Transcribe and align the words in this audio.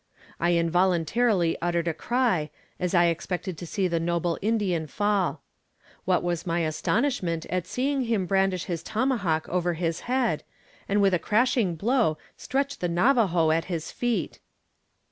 I 0.39 0.55
involuntarily 0.55 1.57
uttered 1.61 1.87
a 1.87 1.93
cry, 1.93 2.49
as 2.79 2.95
I 2.95 3.05
expected 3.05 3.55
to 3.59 3.67
see 3.67 3.87
the 3.87 3.99
noble 3.99 4.39
Indian 4.41 4.87
fall. 4.87 5.43
What 6.05 6.23
was 6.23 6.47
my 6.47 6.61
astonishment 6.61 7.45
at 7.51 7.67
seeing 7.67 8.05
him 8.05 8.25
brandish 8.25 8.63
his 8.63 8.81
tomahawk 8.81 9.47
over 9.47 9.75
his 9.75 9.99
head, 10.09 10.43
and 10.89 11.03
with 11.03 11.13
a 11.13 11.19
crashing 11.19 11.75
blow 11.75 12.17
stretch 12.35 12.79
the 12.79 12.89
Navajo 12.89 13.51
at 13.51 13.65
his 13.65 13.91
feet! 13.91 14.39